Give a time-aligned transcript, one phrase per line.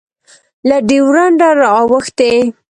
[0.69, 2.33] له ډیورنډه رااوښتی